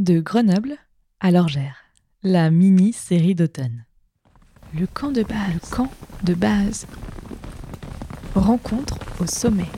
[0.00, 0.76] De Grenoble
[1.20, 1.76] à l'Orgère,
[2.24, 3.84] la mini-série d'automne.
[4.76, 5.54] Le camp de base.
[5.54, 5.88] Le camp
[6.24, 6.86] de base.
[8.34, 9.68] Rencontre au sommet.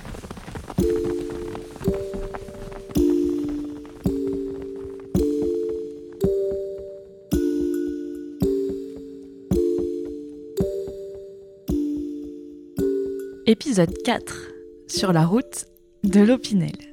[13.44, 14.34] Épisode 4.
[14.88, 15.66] Sur la route
[16.04, 16.85] de l'Opinel.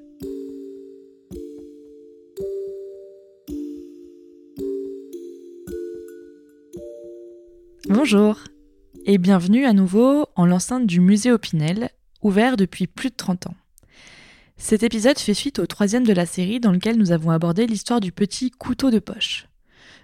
[7.95, 8.39] Bonjour
[9.05, 11.91] et bienvenue à nouveau en l'enceinte du musée Opinel,
[12.23, 13.55] ouvert depuis plus de 30 ans.
[14.57, 18.01] Cet épisode fait suite au troisième de la série dans lequel nous avons abordé l'histoire
[18.01, 19.47] du petit couteau de poche.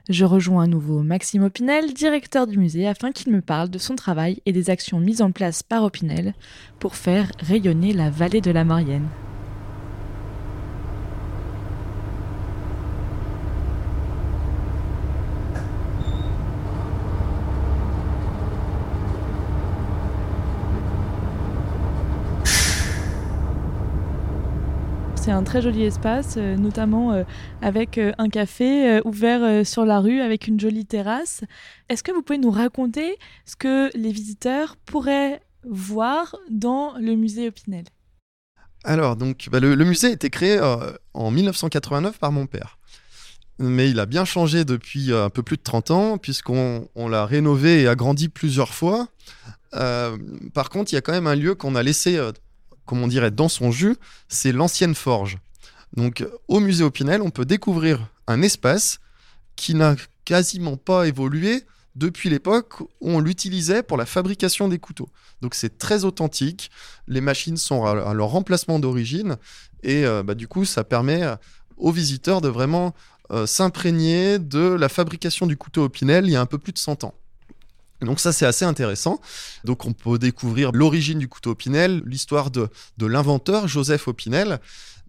[0.07, 3.95] Je rejoins à nouveau Maxime Opinel, directeur du musée, afin qu'il me parle de son
[3.95, 6.35] travail et des actions mises en place par Opinel
[6.77, 9.07] pour faire rayonner la vallée de la Maurienne.
[25.49, 27.23] Très joli espace, euh, notamment euh,
[27.63, 31.41] avec euh, un café ouvert sur la rue avec une jolie terrasse.
[31.89, 37.47] Est-ce que vous pouvez nous raconter ce que les visiteurs pourraient voir dans le musée
[37.47, 37.85] Opinel?
[38.83, 40.61] Alors, donc, bah, le, musée a été créé
[41.15, 42.77] en 1989 par mon père.
[43.57, 47.81] Mais il a bien changé depuis un peu plus de 30 ans, puisqu'on l'a rénové
[47.81, 49.07] et agrandi plusieurs fois.
[49.71, 52.19] par contre, il y a quand même un lieu qu'on a laissé
[52.89, 53.95] comme on dirait, dans son jus,
[54.29, 55.37] c'est l'ancienne forge.
[55.95, 58.99] Donc au musée Opinel, on peut découvrir un espace
[59.55, 65.09] qui n'a quasiment pas évolué depuis l'époque où on l'utilisait pour la fabrication des couteaux.
[65.41, 66.71] Donc c'est très authentique,
[67.07, 69.37] les machines sont à leur remplacement d'origine
[69.83, 71.21] et euh, bah, du coup ça permet
[71.77, 72.95] aux visiteurs de vraiment
[73.29, 76.79] euh, s'imprégner de la fabrication du couteau Opinel il y a un peu plus de
[76.79, 77.13] 100 ans.
[78.01, 79.19] Donc ça c'est assez intéressant.
[79.65, 84.59] Donc on peut découvrir l'origine du couteau Opinel, l'histoire de, de l'inventeur Joseph Opinel,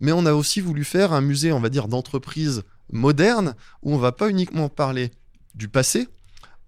[0.01, 2.63] mais on a aussi voulu faire un musée, on va dire, d'entreprise
[2.93, 5.11] moderne où on va pas uniquement parler
[5.55, 6.09] du passé,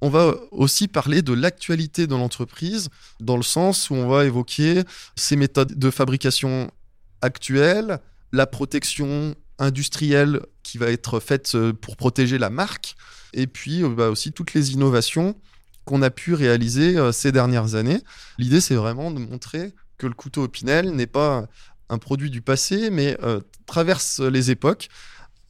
[0.01, 2.89] on va aussi parler de l'actualité de l'entreprise
[3.21, 4.83] dans le sens où on va évoquer
[5.15, 6.73] ses méthodes de fabrication
[7.21, 8.01] actuelles,
[8.33, 12.97] la protection industrielle qui va être faite euh, pour protéger la marque,
[13.33, 15.37] et puis euh, bah, aussi toutes les innovations
[15.85, 18.01] qu'on a pu réaliser euh, ces dernières années.
[18.39, 21.47] L'idée, c'est vraiment de montrer que le couteau Opinel n'est pas
[21.89, 24.89] un produit du passé, mais euh, traverse les époques.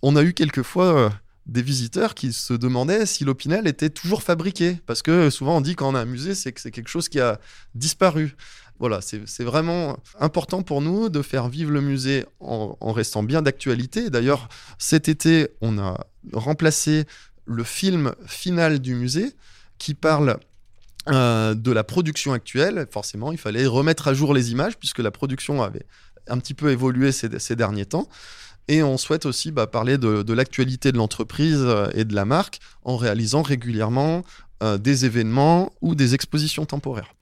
[0.03, 1.11] On a eu quelquefois euh,
[1.47, 5.75] des visiteurs qui se demandaient si l'Opinel était toujours fabriqué, parce que souvent on dit
[5.77, 7.41] quand on a un musée, c'est que c'est quelque chose qui a
[7.75, 8.37] disparu.
[8.79, 13.41] Voilà, c'est vraiment important pour nous de faire vivre le musée en, en restant bien
[13.41, 14.11] d'actualité.
[14.11, 17.05] D'ailleurs, cet été, on a remplacé
[17.45, 19.35] le film final du musée
[19.83, 20.39] qui parle
[21.09, 22.87] euh, de la production actuelle.
[22.93, 25.85] Forcément, il fallait remettre à jour les images puisque la production avait
[26.29, 28.07] un petit peu évolué ces, derniers temps.
[28.69, 32.61] Et on souhaite aussi bah, parler de, l'actualité de l'entreprise euh, et de la marque
[32.85, 34.23] en réalisant régulièrement
[34.63, 37.13] euh, des événements ou des expositions temporaires.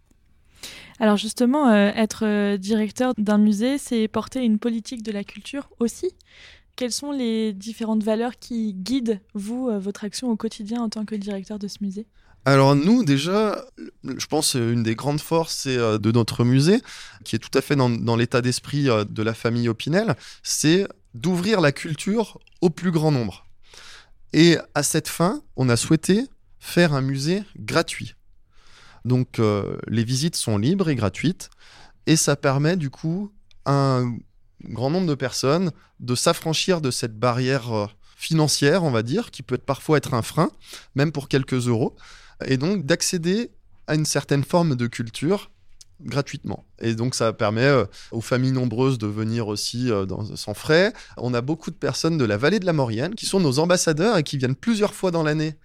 [0.98, 6.10] Alors justement, être directeur d'un musée, c'est porter une politique de la culture aussi.
[6.76, 11.14] Quelles sont les différentes valeurs qui guident, vous, votre action au quotidien en tant que
[11.14, 12.06] directeur de ce musée?
[12.44, 13.64] Alors nous déjà,
[14.04, 16.80] je pense une des grandes forces euh, de notre musée,
[17.24, 21.60] qui est tout à fait dans, l'état d'esprit euh, de la famille Opinel, c'est d'ouvrir
[21.60, 23.46] la culture au plus grand nombre.
[24.32, 26.24] Et à cette fin, on a souhaité
[26.58, 28.14] faire un musée gratuit.
[29.04, 31.50] Donc euh, les visites sont libres et gratuites,
[32.06, 33.32] et ça permet du coup
[33.66, 34.16] à un
[34.64, 39.58] grand nombre de personnes de s'affranchir de cette barrière financière, on va dire, qui peut
[39.58, 40.50] parfois être un frein,
[40.94, 41.96] même pour quelques euros,
[42.46, 43.50] et donc d'accéder
[43.86, 45.50] à une certaine forme de culture
[46.02, 46.64] gratuitement.
[46.80, 50.92] Et donc ça permet euh, aux familles nombreuses de venir aussi euh, sans frais.
[51.16, 54.16] On a beaucoup de personnes de la vallée de la Maurienne qui sont nos ambassadeurs
[54.16, 55.56] et qui viennent plusieurs fois dans l'année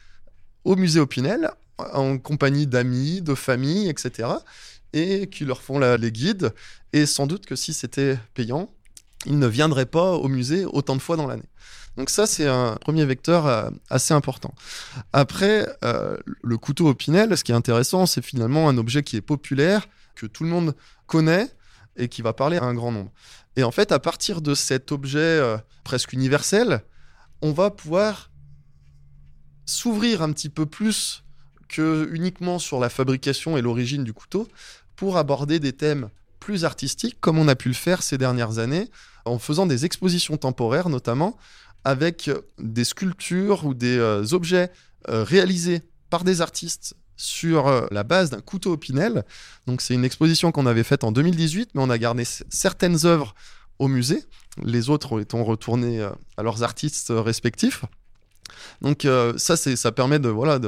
[0.63, 4.29] au musée Opinel en compagnie d'amis, de familles, etc.
[4.93, 6.53] Et qui leur font les guides.
[6.93, 8.69] Et sans doute que si c'était payant,
[9.25, 11.49] ils ne viendraient pas au musée autant de fois dans l'année.
[11.97, 14.53] Donc ça, c'est un premier vecteur euh, assez important.
[15.13, 19.21] Après, euh, le couteau Opinel, ce qui est intéressant, c'est finalement un objet qui est
[19.21, 20.75] populaire, que tout le monde
[21.07, 21.49] connaît
[21.95, 23.11] et qui va parler à un grand nombre.
[23.55, 26.81] Et en fait, à partir de cet objet euh, presque universel,
[27.41, 28.29] on va pouvoir
[29.65, 31.23] s'ouvrir un petit peu plus
[31.67, 34.47] que uniquement sur la fabrication et l'origine du couteau
[34.95, 36.09] pour aborder des thèmes
[36.39, 38.89] plus artistiques, comme on a pu le faire ces dernières années,
[39.25, 41.37] en faisant des expositions temporaires notamment,
[41.85, 42.29] avec
[42.59, 44.71] des sculptures ou des objets
[45.07, 49.23] réalisés par des artistes sur la base d'un couteau au Pinel.
[49.67, 53.35] Donc c'est une exposition qu'on avait faite en 2018, mais on a gardé certaines œuvres
[53.79, 54.23] au musée,
[54.63, 56.01] les autres étant retournés
[56.37, 57.85] à leurs artistes respectifs.
[58.81, 59.07] Donc
[59.37, 60.59] ça, ça permet de voilà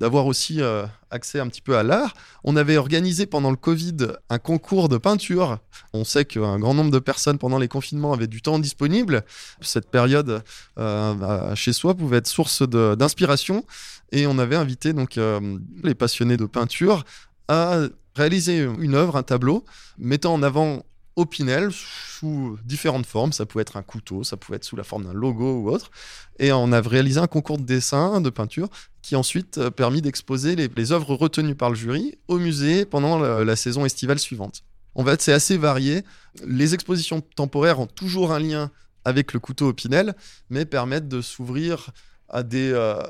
[0.00, 2.14] d'avoir aussi euh, accès un petit peu à l'art.
[2.42, 3.96] On avait organisé pendant le Covid
[4.30, 5.58] un concours de peinture.
[5.92, 9.22] On sait qu'un grand nombre de personnes pendant les confinements avaient du temps disponible.
[9.60, 10.42] Cette période
[10.78, 13.64] euh, chez soi pouvait être source d'inspiration
[14.10, 17.04] et on avait invité donc euh, les passionnés de peinture
[17.48, 17.80] à
[18.16, 19.64] réaliser une œuvre, un tableau,
[19.98, 20.82] mettant en avant
[21.20, 23.32] Opinel sous différentes formes.
[23.32, 25.90] Ça pouvait être un couteau, ça pouvait être sous la forme d'un logo ou autre.
[26.38, 28.68] Et on a réalisé un concours de dessin, de peinture,
[29.02, 33.56] qui ensuite a permis d'exposer les, œuvres retenues par le jury au musée pendant la,
[33.56, 34.62] saison estivale suivante.
[34.94, 36.02] En fait, c'est assez varié.
[36.46, 38.70] Les expositions temporaires ont toujours un lien
[39.04, 40.14] avec le couteau Opinel,
[40.48, 41.90] mais permettent de s'ouvrir
[42.28, 43.02] à des, euh,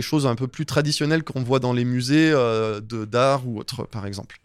[0.00, 4.06] choses un peu plus traditionnelles qu'on voit dans les musées euh, d'art ou autres, par
[4.06, 4.38] exemple.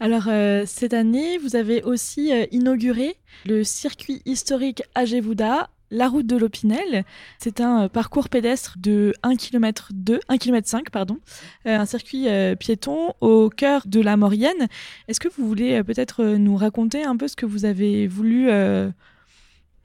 [0.00, 6.26] Alors, euh, cette année, vous avez aussi euh, inauguré le circuit historique Agevouda, la route
[6.26, 7.04] de l'Opinel.
[7.38, 11.18] C'est un euh, parcours pédestre de 1 km 2, 1 km 5, pardon,
[11.66, 12.28] un circuit
[12.58, 14.68] piéton au cœur de la Maurienne.
[15.08, 18.48] Est-ce que vous voulez peut-être nous raconter un peu ce que vous avez voulu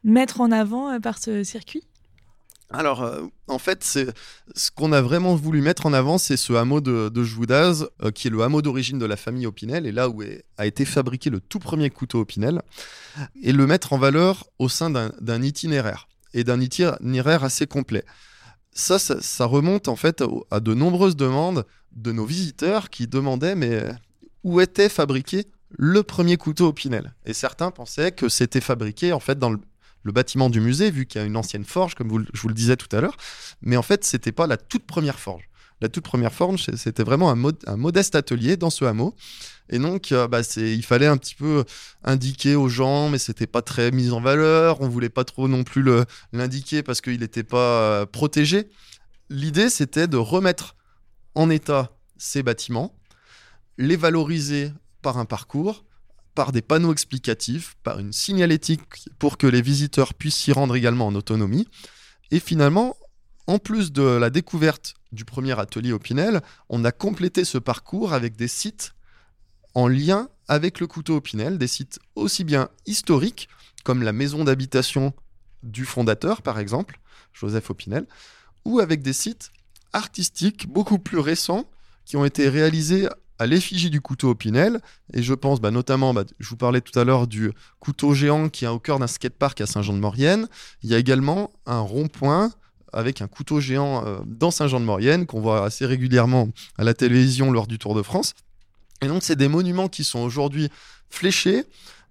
[0.04, 1.84] mettre en avant par ce circuit?
[2.72, 6.82] Alors, euh, en fait, ce qu'on a vraiment voulu mettre en avant, c'est ce hameau
[6.82, 10.10] de, de Joudouz, euh, qui est le hameau d'origine de la famille Opinel, et là
[10.10, 10.24] où
[10.58, 12.62] a été fabriqué le tout premier couteau Opinel,
[13.42, 18.04] et le mettre en valeur au sein d'un itinéraire, et d'un itinéraire assez complet.
[18.72, 23.82] Ça, ça, remonte en fait à de nombreuses demandes de nos visiteurs qui demandaient mais
[24.44, 27.14] où était fabriqué le premier couteau Opinel?
[27.26, 29.60] Et certains pensaient que c'était fabriqué en fait dans le
[30.06, 32.54] le bâtiment du musée, vu qu'il y a une ancienne forge, comme je vous le
[32.54, 33.18] disais tout à l'heure.
[33.62, 35.50] Mais en fait, c'était pas la toute première forge.
[35.82, 39.16] La toute première forge, c'était vraiment un, modeste atelier dans ce hameau.
[39.70, 41.66] Et donc, euh, bah, il fallait un petit peu
[42.04, 44.80] indiquer aux gens, mais c'était pas très mis en valeur.
[44.80, 45.84] On voulait pas trop non plus
[46.32, 48.70] l'indiquer parce qu'il n'était pas euh, protégé.
[49.30, 50.76] L'idée, c'était de remettre
[51.34, 52.96] en état ces bâtiments,
[53.78, 54.72] les valoriser
[55.02, 55.84] par un parcours,
[56.36, 58.82] par des panneaux explicatifs, par une signalétique
[59.18, 61.68] pour que les visiteurs puissent s'y rendre également en autonomie.
[62.32, 62.98] Et finalement,
[63.48, 68.14] en plus de la découverte du premier atelier au Pinel, on a complété ce parcours
[68.14, 68.94] avec des sites
[69.74, 73.50] en lien avec le couteau au Pinel, des sites aussi bien historiques,
[73.84, 75.14] comme la maison d'habitation
[75.64, 77.00] du fondateur, par exemple,
[77.34, 78.06] Joseph Opinel,
[78.66, 79.52] ou avec des sites
[79.94, 81.70] artistiques beaucoup plus récents
[82.06, 83.08] qui ont été réalisés
[83.40, 84.80] à l'effigie du couteau Opinel.
[85.14, 88.50] Et je pense bah, notamment, bah, je vous parlais tout à l'heure du couteau géant
[88.50, 90.48] qui est au cœur d'un skatepark à Saint-Jean-de-Maurienne.
[90.84, 92.52] Il y a également un rond-point
[92.94, 97.68] avec un couteau géant euh, dans Saint-Jean-de-Maurienne qu'on voit assez régulièrement à la télévision lors
[97.68, 98.34] du Tour de France.
[99.02, 100.70] Et donc, c'est des monuments qui sont aujourd'hui
[101.10, 101.66] fléchés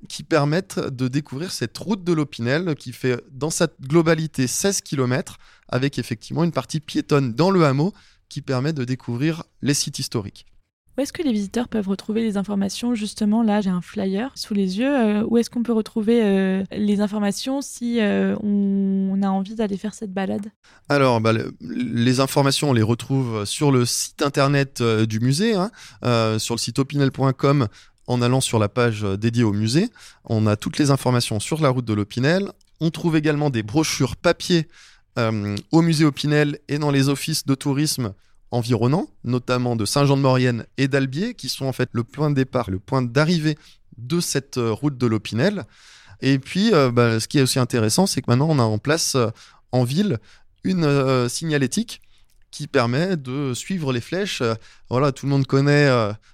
[0.09, 5.39] qui permettent de découvrir cette route de l'Opinel qui fait dans sa globalité 16 km
[5.69, 7.95] avec effectivement une partie piétonne dans le hameau
[8.29, 10.47] qui permet de découvrir les sites historiques.
[10.97, 14.55] Où est-ce que les visiteurs peuvent retrouver les informations Justement, là, j'ai un flyer sous
[14.55, 14.95] les yeux.
[14.95, 19.77] Euh, où est-ce qu'on peut retrouver euh, les informations si euh, on, a envie d'aller
[19.77, 20.47] faire cette balade?
[20.89, 25.71] Alors, bah, les informations, on les retrouve sur le site internet du musée, hein,
[26.39, 27.69] sur le site opinel.com.
[28.07, 29.89] En allant sur la page dédiée au musée,
[30.27, 32.53] on a toutes les informations sur la route de l'Opinel.
[32.81, 34.69] On trouve également des brochures papier
[35.17, 38.13] au musée Opinel et dans les offices de tourisme
[38.55, 42.79] environnants, notamment de Saint-Jean-de-Maurienne et d'Albier, qui sont en fait le point de départ, le
[42.79, 43.59] point d'arrivée
[43.99, 45.65] de cette euh, route de l'Opinel.
[46.21, 48.79] Et puis, euh, bah, ce qui est aussi intéressant, c'est que maintenant, on a en
[48.79, 49.29] place euh,
[49.73, 50.19] en ville
[50.63, 52.01] une signalétique
[52.51, 54.43] qui permet de suivre les flèches.
[54.89, 55.91] voilà, tout le monde connaît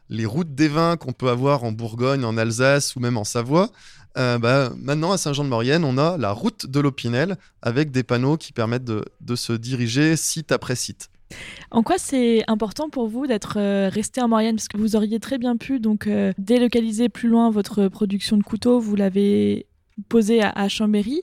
[0.08, 3.70] les routes des vins qu'on peut avoir en Bourgogne, en Alsace ou même en Savoie.
[4.14, 8.84] Bah, maintenant, à Saint-Jean-de-Maurienne, on a la route de l'Opinel avec des panneaux qui permettent
[8.84, 11.10] de se diriger site après site.
[11.70, 14.56] En quoi c'est important pour vous d'être euh, resté en Maurienne?
[14.56, 18.42] Parce que vous auriez très bien pu donc euh, délocaliser plus loin votre production de
[18.42, 19.66] couteaux, vous l'avez
[20.08, 21.22] posé à, Chambéry,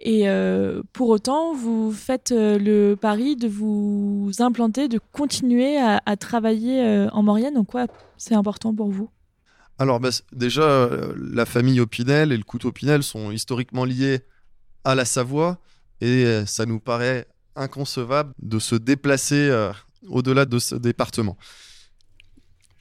[0.00, 7.06] et euh, pour autant vous faites le pari de vous implanter, de continuer à, travailler
[7.12, 7.56] en Maurienne.
[7.56, 7.86] En quoi
[8.16, 9.08] c'est important pour vous?
[9.78, 14.18] Alors bah, déjà, la famille Opinel et le couteau Opinel sont historiquement liés
[14.82, 15.58] à la Savoie.
[16.00, 19.72] Et ça nous paraît inconcevable de se déplacer euh,
[20.08, 21.36] au-delà de ce département.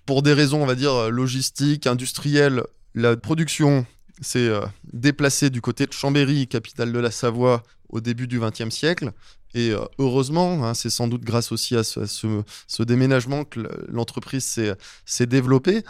[0.06, 2.64] Pour des raisons, on va dire, logistiques, industrielles,
[2.94, 3.86] la production
[4.22, 4.52] s'est
[4.94, 9.12] déplacé du côté de Chambéry, capitale de la Savoie, au début du XXe siècle.
[9.56, 14.60] Et heureusement, hein, c'est sans doute grâce aussi à ce, déménagement que l'entreprise
[15.06, 15.84] s'est développée.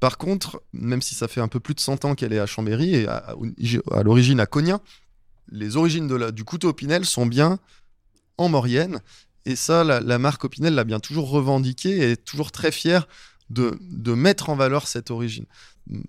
[0.00, 2.46] Par contre, même si ça fait un peu plus de 100 ans qu'elle est à
[2.46, 3.34] Chambéry et à,
[4.04, 4.80] l'origine à Cognac,
[5.50, 7.58] les origines du couteau Opinel sont bien
[8.38, 9.00] en Maurienne.
[9.44, 13.08] Et ça, la, marque Opinel l'a bien toujours revendiqué et est toujours très fière
[13.50, 15.46] de, de mettre en valeur cette origine.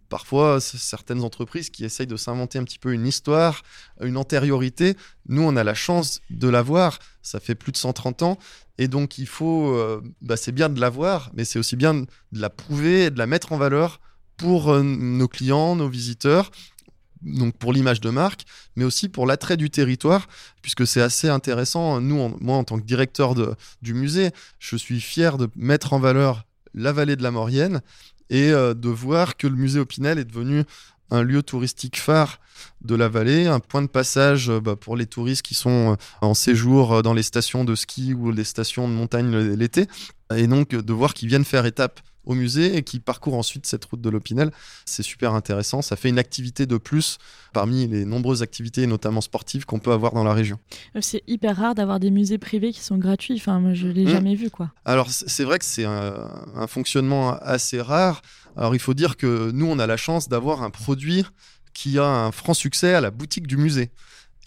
[0.09, 3.61] Parfois, certaines entreprises qui essayent de s'inventer un petit peu une histoire,
[4.01, 4.95] une antériorité,
[5.27, 6.99] nous, on a la chance de l'avoir.
[7.21, 8.37] Ça fait plus de 130 ans.
[8.77, 9.73] Et donc, il faut.
[9.73, 13.17] Euh, bah, c'est bien de l'avoir, mais c'est aussi bien de la prouver et de
[13.17, 14.01] la mettre en valeur
[14.35, 16.51] pour euh, nos clients, nos visiteurs,
[17.21, 18.43] donc pour l'image de marque,
[18.75, 20.27] mais aussi pour l'attrait du territoire,
[20.61, 22.01] puisque c'est assez intéressant.
[22.01, 25.99] Nous, moi, en tant que directeur de, du musée, je suis fier de mettre en
[25.99, 27.81] valeur la vallée de la Maurienne
[28.29, 30.63] et euh, de voir que le musée Opinel est devenu
[31.11, 32.39] un lieu touristique phare
[32.81, 35.95] de la vallée, un point de passage euh, bah, pour les touristes qui sont euh,
[36.21, 39.87] en séjour dans les stations de ski ou les stations de montagne l'été,
[40.35, 43.85] et donc de voir qu'ils viennent faire étape au musée et qui parcourt ensuite cette
[43.85, 44.51] route de l'Opinel.
[44.85, 45.81] C'est super intéressant.
[45.81, 47.17] Ça fait une activité de plus
[47.53, 50.59] parmi les nombreuses activités, notamment sportives, qu'on peut avoir dans la région.
[51.01, 53.35] C'est hyper rare d'avoir des musées privés qui sont gratuits.
[53.35, 54.09] Enfin, moi, je ne l'ai mmh.
[54.09, 54.49] jamais vu.
[54.49, 54.71] quoi.
[54.85, 58.21] Alors, c'est vrai que c'est un, fonctionnement assez rare.
[58.55, 61.25] Alors, il faut dire que nous, on a la chance d'avoir un produit
[61.73, 63.91] qui a un franc succès à la boutique du musée.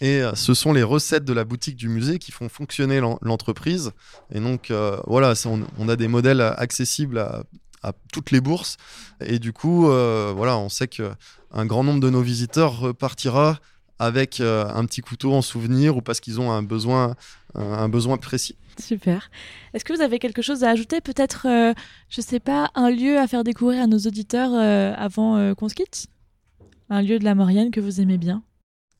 [0.01, 3.91] Et euh, ce sont les recettes de la boutique du musée qui font fonctionner l'entreprise.
[4.33, 5.33] Et donc, euh, voilà,
[5.77, 7.43] on, a des modèles accessibles à,
[7.83, 8.77] à toutes les bourses.
[9.21, 13.59] Et du coup, euh, voilà, on sait qu'un grand nombre de nos visiteurs repartira
[13.99, 17.15] avec euh, un petit couteau en souvenir ou parce qu'ils ont un besoin,
[17.55, 18.55] un besoin précis.
[18.79, 19.29] Super.
[19.73, 21.73] Est-ce que vous avez quelque chose à ajouter Peut-être, euh,
[22.09, 26.07] je sais pas, un lieu à faire découvrir à nos auditeurs avant qu'on se quitte?
[26.89, 28.43] Un lieu de la Maurienne que vous aimez bien?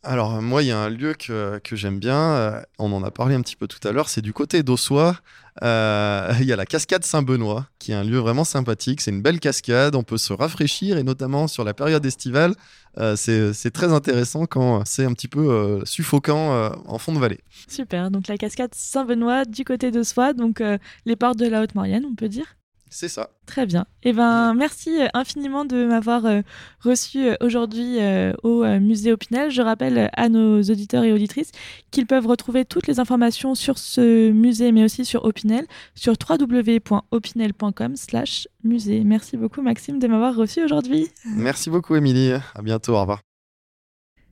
[0.03, 3.36] Alors moi, il y a un lieu que, que j'aime bien, on en a parlé
[3.36, 5.17] un petit peu tout à l'heure, c'est du côté d'Ossois,
[5.62, 9.01] euh, il y a la cascade Saint-Benoît, qui est un lieu vraiment sympathique.
[9.01, 12.55] C'est une belle cascade, on peut se rafraîchir et notamment sur la période estivale,
[13.00, 17.39] euh, c'est très intéressant quand c'est un petit peu euh, suffocant en fond de vallée.
[17.67, 20.62] Super, donc la cascade Saint-Benoît du côté de Soie, donc
[21.05, 22.55] les portes de la Haute-Maurienne, on peut dire?
[22.94, 23.32] C'est ça.
[23.46, 23.86] Très bien.
[24.04, 26.42] Eh ben, merci euh, infiniment de m'avoir euh,
[26.82, 27.98] reçu euh, aujourd'hui
[28.44, 29.52] au musée Opinel.
[29.52, 31.52] Je rappelle à nos auditeurs et auditrices
[31.92, 39.04] qu'ils peuvent retrouver toutes les informations sur ce musée, mais aussi sur Opinel, sur www.opinel.com/musée.
[39.04, 41.10] Merci beaucoup, Maxime, de m'avoir reçu aujourd'hui.
[41.26, 42.32] Merci beaucoup, Émilie.
[42.56, 42.96] À bientôt.
[42.96, 43.20] Au revoir.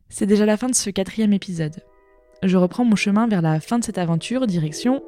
[0.10, 1.84] C'est déjà la fin de ce quatrième épisode.
[2.44, 5.02] Je reprends mon chemin vers la fin de cette aventure, direction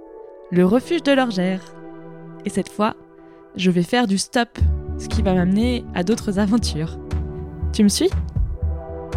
[0.54, 1.62] le refuge de l'Orgère.
[2.46, 2.96] Et cette fois,
[3.56, 4.60] je vais faire du stop,
[4.98, 7.00] ce qui va m'amener à d'autres aventures.
[7.72, 8.10] Tu me suis?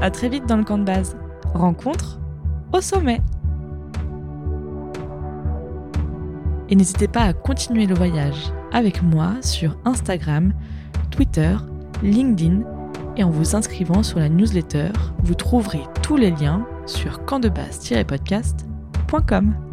[0.00, 1.16] À très vite dans le camp de base.
[1.54, 2.18] Rencontre
[2.72, 3.20] au sommet.
[6.68, 10.52] Et n'hésitez pas à continuer le voyage avec moi sur Instagram,
[11.10, 11.56] Twitter,
[12.02, 12.60] LinkedIn
[13.16, 14.90] et en vous inscrivant sur la newsletter,
[15.22, 19.65] vous trouverez tous les liens sur campdebase-podcast.com.